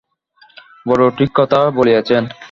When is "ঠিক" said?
1.09-1.29